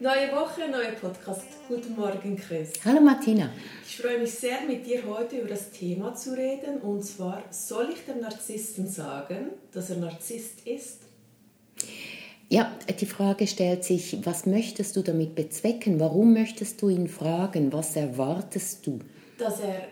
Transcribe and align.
Neue 0.00 0.32
Woche, 0.32 0.68
neuer 0.68 0.90
Podcast. 1.00 1.46
Guten 1.68 1.94
Morgen, 1.94 2.36
Chris. 2.36 2.72
Hallo 2.84 3.00
Martina. 3.00 3.50
Ich 3.86 3.96
freue 3.98 4.18
mich 4.18 4.32
sehr, 4.32 4.62
mit 4.66 4.84
dir 4.84 5.04
heute 5.06 5.36
über 5.38 5.48
das 5.48 5.70
Thema 5.70 6.12
zu 6.16 6.36
reden. 6.36 6.80
Und 6.80 7.04
zwar, 7.04 7.44
soll 7.50 7.90
ich 7.92 8.04
dem 8.04 8.20
Narzissten 8.20 8.88
sagen, 8.88 9.50
dass 9.72 9.90
er 9.90 9.98
Narzisst 9.98 10.66
ist? 10.66 11.02
Ja, 12.48 12.72
die 12.98 13.06
Frage 13.06 13.46
stellt 13.46 13.84
sich, 13.84 14.18
was 14.26 14.46
möchtest 14.46 14.96
du 14.96 15.02
damit 15.02 15.36
bezwecken? 15.36 16.00
Warum 16.00 16.32
möchtest 16.32 16.82
du 16.82 16.88
ihn 16.88 17.06
fragen? 17.06 17.72
Was 17.72 17.94
erwartest 17.94 18.84
du? 18.88 18.98
Dass 19.38 19.60
er, 19.60 19.86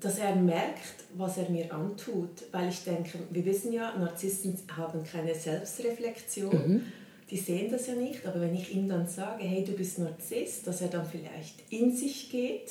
dass 0.00 0.18
er 0.18 0.34
merkt, 0.34 1.04
was 1.14 1.38
er 1.38 1.48
mir 1.50 1.72
antut. 1.72 2.30
Weil 2.50 2.70
ich 2.70 2.82
denke, 2.82 3.20
wir 3.30 3.44
wissen 3.44 3.72
ja, 3.72 3.96
Narzissten 3.96 4.58
haben 4.76 5.04
keine 5.04 5.36
Selbstreflexion. 5.36 6.50
Mhm 6.50 6.92
die 7.30 7.36
sehen 7.36 7.70
das 7.70 7.86
ja 7.86 7.94
nicht, 7.94 8.26
aber 8.26 8.40
wenn 8.40 8.54
ich 8.54 8.74
ihm 8.74 8.88
dann 8.88 9.06
sage, 9.06 9.44
hey, 9.44 9.64
du 9.64 9.72
bist 9.72 9.98
Narzisst, 9.98 10.66
dass 10.66 10.80
er 10.80 10.88
dann 10.88 11.06
vielleicht 11.06 11.54
in 11.70 11.94
sich 11.94 12.30
geht 12.30 12.70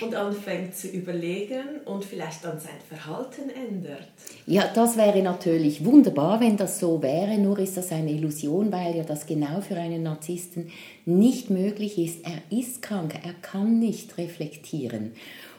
und 0.00 0.14
anfängt 0.14 0.74
zu 0.74 0.88
überlegen 0.88 1.80
und 1.84 2.04
vielleicht 2.04 2.44
dann 2.44 2.58
sein 2.58 2.78
Verhalten 2.88 3.50
ändert. 3.50 4.08
Ja, 4.46 4.70
das 4.74 4.96
wäre 4.96 5.22
natürlich 5.22 5.84
wunderbar, 5.84 6.40
wenn 6.40 6.56
das 6.56 6.80
so 6.80 7.02
wäre, 7.02 7.38
nur 7.38 7.58
ist 7.58 7.76
das 7.76 7.92
eine 7.92 8.10
Illusion, 8.10 8.72
weil 8.72 8.96
ja 8.96 9.04
das 9.04 9.26
genau 9.26 9.60
für 9.60 9.76
einen 9.76 10.02
Narzissten 10.02 10.70
nicht 11.04 11.50
möglich 11.50 11.98
ist. 11.98 12.20
Er 12.24 12.58
ist 12.58 12.82
krank, 12.82 13.14
er 13.22 13.34
kann 13.42 13.78
nicht 13.78 14.16
reflektieren. 14.18 15.12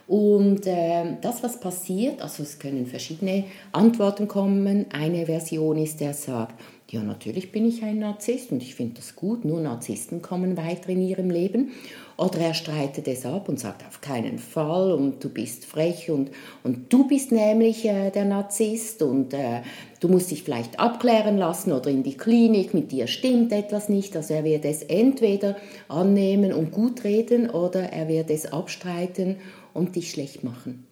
Und 0.08 0.66
äh, 0.66 1.18
das, 1.22 1.44
was 1.44 1.60
passiert, 1.60 2.22
also 2.22 2.44
es 2.44 2.60
können 2.60 2.86
verschiedene 2.88 3.44
Antworten 3.74 4.30
kommen. 4.30 4.86
Eine 4.92 5.26
Version 5.26 5.78
ist, 5.78 6.00
der 6.00 6.14
sagt, 6.14 6.56
ja, 6.90 7.04
natürlich 7.04 7.52
bin 7.52 7.68
ich 7.68 7.84
ein 7.84 8.00
Narzisst 8.00 8.54
und 8.54 8.64
ich 8.64 8.74
finde 8.74 8.96
das 8.96 9.18
gut, 9.18 9.44
nur 9.44 9.60
Narzissten 9.60 10.22
kommen 10.22 10.56
weiter 10.56 10.88
in 10.88 11.02
ihrem 11.02 11.30
Leben. 11.30 11.72
Oder 12.16 12.40
er 12.40 12.54
streitet 12.54 13.10
es 13.10 13.26
ab 13.26 13.50
und 13.50 13.60
sagt 13.60 13.86
auf 13.86 14.00
keinen 14.00 14.40
Fall 14.40 14.94
und 14.94 15.22
du 15.22 15.30
bist 15.30 15.66
frech 15.66 16.10
und, 16.10 16.32
und 16.64 16.92
du 16.92 17.06
bist 17.06 17.34
nämlich 17.34 17.84
äh, 17.86 18.10
der 18.10 18.24
Narzisst 18.24 19.02
und 19.02 19.34
äh, 19.34 19.64
du 20.00 20.08
musst 20.08 20.32
dich 20.32 20.44
vielleicht 20.44 20.80
abklären 20.80 21.38
lassen 21.38 21.74
oder 21.74 21.90
in 21.90 22.04
die 22.04 22.16
Klinik, 22.16 22.74
mit 22.74 22.94
dir 22.94 23.08
stimmt 23.08 23.52
etwas 23.52 23.90
nicht. 23.90 24.16
Also 24.16 24.34
er 24.34 24.46
wird 24.46 24.64
es 24.64 24.82
entweder 24.82 25.58
annehmen 25.90 26.54
und 26.54 26.72
gut 26.72 27.04
reden 27.04 27.50
oder 27.50 27.82
er 27.92 28.08
wird 28.08 28.32
es 28.32 28.52
abstreiten 28.52 29.36
und 29.74 29.98
dich 29.98 30.10
schlecht 30.10 30.46
machen. 30.46 30.87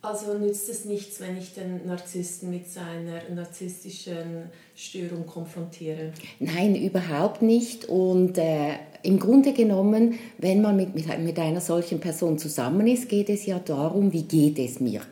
Also 0.00 0.34
nützt 0.34 0.68
es 0.68 0.84
nichts, 0.84 1.20
wenn 1.20 1.36
ich 1.36 1.54
den 1.54 1.86
Narzissten 1.86 2.50
mit 2.50 2.68
seiner 2.70 3.28
narzisstischen 3.34 4.44
Störung 4.76 5.26
konfrontiere? 5.26 6.12
Nein, 6.38 6.76
überhaupt 6.76 7.42
nicht. 7.42 7.86
Und 7.86 8.38
äh, 8.38 8.74
im 9.02 9.18
Grunde 9.18 9.52
genommen, 9.52 10.18
wenn 10.38 10.62
man 10.62 10.76
mit, 10.76 10.94
mit, 10.94 11.06
mit 11.18 11.38
einer 11.38 11.60
solchen 11.60 11.98
Person 11.98 12.38
zusammen 12.38 12.86
ist, 12.86 13.08
geht 13.08 13.28
es 13.28 13.44
ja 13.44 13.58
darum, 13.58 14.12
wie 14.12 14.22
geht 14.22 14.60
es 14.60 14.78
mir? 14.78 15.02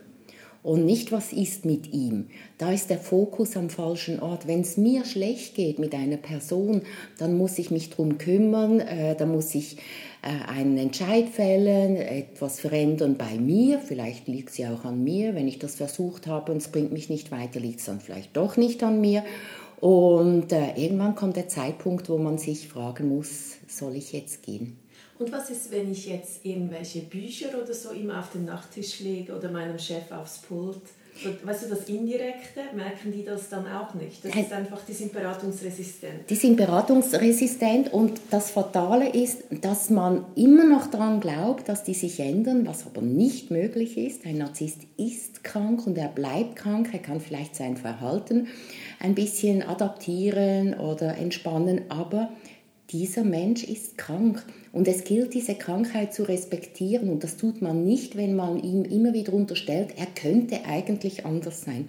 Und 0.66 0.84
nicht, 0.84 1.12
was 1.12 1.32
ist 1.32 1.64
mit 1.64 1.92
ihm. 1.92 2.26
Da 2.58 2.72
ist 2.72 2.90
der 2.90 2.98
Fokus 2.98 3.56
am 3.56 3.70
falschen 3.70 4.18
Ort. 4.18 4.48
Wenn 4.48 4.62
es 4.62 4.76
mir 4.76 5.04
schlecht 5.04 5.54
geht 5.54 5.78
mit 5.78 5.94
einer 5.94 6.16
Person, 6.16 6.82
dann 7.18 7.38
muss 7.38 7.60
ich 7.60 7.70
mich 7.70 7.90
darum 7.90 8.18
kümmern, 8.18 8.80
äh, 8.80 9.14
dann 9.14 9.30
muss 9.30 9.54
ich 9.54 9.76
äh, 10.22 10.50
einen 10.50 10.76
Entscheid 10.76 11.28
fällen, 11.28 11.94
etwas 11.96 12.58
verändern 12.58 13.16
bei 13.16 13.38
mir. 13.38 13.78
Vielleicht 13.78 14.26
liegt 14.26 14.50
es 14.50 14.58
ja 14.58 14.74
auch 14.74 14.84
an 14.84 15.04
mir. 15.04 15.36
Wenn 15.36 15.46
ich 15.46 15.60
das 15.60 15.76
versucht 15.76 16.26
habe 16.26 16.50
und 16.50 16.58
es 16.58 16.66
bringt 16.66 16.92
mich 16.92 17.08
nicht 17.10 17.30
weiter, 17.30 17.60
liegt 17.60 17.78
es 17.78 17.86
dann 17.86 18.00
vielleicht 18.00 18.36
doch 18.36 18.56
nicht 18.56 18.82
an 18.82 19.00
mir. 19.00 19.22
Und 19.78 20.50
äh, 20.50 20.74
irgendwann 20.74 21.14
kommt 21.14 21.36
der 21.36 21.46
Zeitpunkt, 21.46 22.08
wo 22.08 22.18
man 22.18 22.38
sich 22.38 22.66
fragen 22.66 23.08
muss, 23.08 23.58
soll 23.68 23.94
ich 23.94 24.12
jetzt 24.12 24.42
gehen? 24.42 24.76
Und 25.18 25.32
was 25.32 25.50
ist, 25.50 25.70
wenn 25.70 25.90
ich 25.90 26.06
jetzt 26.06 26.44
irgendwelche 26.44 27.00
Bücher 27.00 27.48
oder 27.62 27.72
so 27.72 27.90
immer 27.90 28.18
auf 28.20 28.30
den 28.32 28.44
Nachttisch 28.44 29.00
lege 29.00 29.34
oder 29.34 29.50
meinem 29.50 29.78
Chef 29.78 30.10
aufs 30.12 30.38
Pult? 30.38 30.82
Weißt 31.44 31.64
du, 31.64 31.68
das 31.70 31.88
Indirekte, 31.88 32.60
merken 32.74 33.10
die 33.10 33.24
das 33.24 33.48
dann 33.48 33.66
auch 33.66 33.94
nicht? 33.94 34.22
Das 34.22 34.36
ist 34.36 34.52
einfach, 34.52 34.82
die 34.86 34.92
sind 34.92 35.14
beratungsresistent. 35.14 36.28
Die 36.28 36.34
sind 36.34 36.56
beratungsresistent 36.56 37.90
und 37.90 38.20
das 38.30 38.50
Fatale 38.50 39.08
ist, 39.08 39.44
dass 39.62 39.88
man 39.88 40.26
immer 40.34 40.64
noch 40.64 40.88
daran 40.88 41.20
glaubt, 41.20 41.70
dass 41.70 41.84
die 41.84 41.94
sich 41.94 42.20
ändern, 42.20 42.66
was 42.66 42.84
aber 42.86 43.00
nicht 43.00 43.50
möglich 43.50 43.96
ist. 43.96 44.26
Ein 44.26 44.38
Narzisst 44.38 44.80
ist 44.98 45.42
krank 45.42 45.86
und 45.86 45.96
er 45.96 46.08
bleibt 46.08 46.56
krank, 46.56 46.90
er 46.92 46.98
kann 46.98 47.20
vielleicht 47.20 47.56
sein 47.56 47.78
Verhalten 47.78 48.48
ein 49.00 49.14
bisschen 49.14 49.62
adaptieren 49.62 50.74
oder 50.74 51.16
entspannen, 51.16 51.82
aber 51.88 52.30
dieser 52.90 53.24
Mensch 53.24 53.64
ist 53.64 53.98
krank 53.98 54.44
und 54.72 54.86
es 54.86 55.04
gilt, 55.04 55.34
diese 55.34 55.54
Krankheit 55.54 56.14
zu 56.14 56.22
respektieren 56.22 57.08
und 57.08 57.24
das 57.24 57.36
tut 57.36 57.60
man 57.60 57.84
nicht, 57.84 58.16
wenn 58.16 58.36
man 58.36 58.62
ihm 58.62 58.84
immer 58.84 59.12
wieder 59.12 59.32
unterstellt, 59.32 59.94
er 59.96 60.06
könnte 60.06 60.64
eigentlich 60.64 61.26
anders 61.26 61.62
sein. 61.62 61.88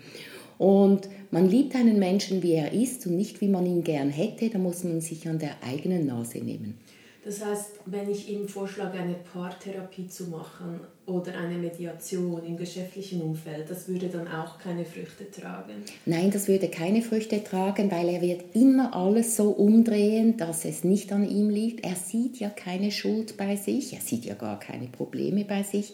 Und 0.58 1.08
man 1.30 1.50
liebt 1.50 1.76
einen 1.76 2.00
Menschen, 2.00 2.42
wie 2.42 2.54
er 2.54 2.74
ist 2.74 3.06
und 3.06 3.16
nicht, 3.16 3.42
wie 3.42 3.48
man 3.48 3.66
ihn 3.66 3.84
gern 3.84 4.10
hätte, 4.10 4.50
da 4.50 4.58
muss 4.58 4.84
man 4.84 5.02
sich 5.02 5.28
an 5.28 5.38
der 5.38 5.62
eigenen 5.64 6.08
Nase 6.08 6.40
nehmen. 6.40 6.80
Das 7.24 7.44
heißt, 7.44 7.72
wenn 7.86 8.10
ich 8.10 8.30
ihm 8.30 8.48
vorschlage, 8.48 8.98
eine 8.98 9.16
Paartherapie 9.16 10.08
zu 10.08 10.26
machen 10.26 10.80
oder 11.06 11.38
eine 11.38 11.56
Mediation 11.56 12.46
im 12.46 12.58
geschäftlichen 12.58 13.22
Umfeld, 13.22 13.70
das 13.70 13.88
würde 13.88 14.08
dann 14.08 14.28
auch 14.28 14.58
keine 14.60 14.86
Früchte 14.86 15.30
tragen? 15.30 15.74
Nein, 16.06 16.32
das 16.32 16.48
würde 16.48 16.70
keine 16.70 17.02
Früchte 17.02 17.44
tragen, 17.44 17.92
weil 17.92 18.10
er 18.10 18.22
wird 18.22 18.56
immer 18.56 18.94
alles 18.94 19.36
so 19.36 19.50
umdrehen, 19.50 20.38
dass 20.38 20.66
es 20.66 20.84
nicht 20.84 21.12
an 21.12 21.30
ihm 21.30 21.50
liegt. 21.50 21.86
Er 21.86 21.96
sieht 21.96 22.38
ja 22.38 22.50
keine 22.50 22.92
Schuld 22.92 23.38
bei 23.38 23.56
sich, 23.56 23.94
er 23.94 24.02
sieht 24.02 24.26
ja 24.26 24.36
gar 24.36 24.60
keine 24.60 24.88
Probleme 24.88 25.44
bei 25.44 25.64
sich. 25.64 25.94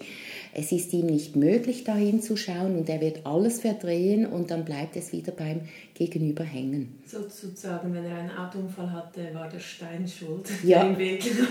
Es 0.54 0.72
ist 0.72 0.94
ihm 0.94 1.08
nicht 1.08 1.36
möglich, 1.36 1.84
da 1.84 1.96
hinzuschauen 1.96 2.78
und 2.78 2.90
er 2.90 3.02
wird 3.02 3.26
alles 3.26 3.62
verdrehen 3.62 4.26
und 4.26 4.52
dann 4.52 4.66
bleibt 4.66 4.96
es 4.96 5.12
wieder 5.12 5.32
beim 5.32 5.62
Gegenüber 5.96 6.44
hängen. 6.44 7.00
Sozusagen, 7.06 7.94
wenn 7.94 8.06
er 8.06 8.18
einen 8.18 8.32
Autounfall 8.32 8.92
hatte, 8.92 9.34
war 9.34 9.48
der 9.48 9.60
Stein 9.60 10.08
schuld 10.08 10.50
ja, 10.64 10.84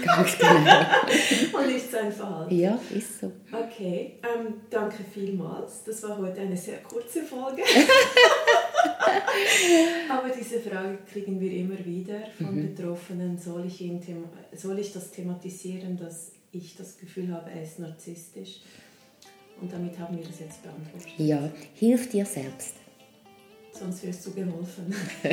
Ganz 0.05 0.39
genau. 0.39 1.59
und 1.59 1.67
nicht 1.73 1.91
sein 1.91 2.13
Verhalten. 2.13 2.55
Ja, 2.55 2.79
ist 2.91 3.21
so. 3.21 3.33
Okay, 3.53 4.19
ähm, 4.23 4.55
danke 4.71 5.05
vielmals. 5.05 5.85
Das 5.85 6.03
war 6.03 6.19
heute 6.19 6.41
eine 6.41 6.57
sehr 6.57 6.79
kurze 6.79 7.23
Folge. 7.23 7.63
Aber 10.09 10.29
diese 10.29 10.61
Frage 10.61 10.99
kriegen 11.11 11.41
wir 11.41 11.53
immer 11.53 11.85
wieder 11.85 12.23
von 12.37 12.55
mhm. 12.55 12.75
Betroffenen. 12.75 13.39
Soll 13.39 13.67
ich, 13.67 13.81
ihn, 13.81 14.01
soll 14.55 14.79
ich 14.79 14.93
das 14.93 15.11
thematisieren, 15.11 15.97
dass 15.97 16.33
ich 16.53 16.77
das 16.77 16.99
Gefühl 16.99 17.33
habe, 17.33 17.51
er 17.51 17.63
ist 17.63 17.79
narzisstisch? 17.79 18.61
Und 19.61 19.73
damit 19.73 19.99
haben 19.99 20.17
wir 20.17 20.25
das 20.25 20.41
jetzt 20.41 20.63
beantwortet. 20.63 21.09
Ja, 21.19 21.51
hilf 21.75 22.09
dir 22.11 22.27
selbst. 22.27 22.75
Sonst 23.73 24.05
wirst 24.05 24.27
du 24.27 24.33
geholfen. 24.33 24.95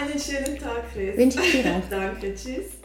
Einen 0.00 0.18
schönen 0.18 0.56
Tag, 0.58 0.92
Chris. 0.92 1.16
Wünsche 1.16 1.40
ich 1.40 1.62
dir 1.62 1.70
auch. 1.72 1.82
Danke, 1.90 2.32
tschüss. 2.34 2.78